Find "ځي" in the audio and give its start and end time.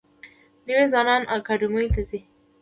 2.09-2.19